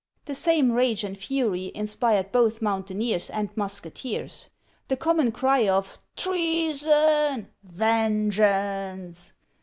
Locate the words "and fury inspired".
1.03-2.31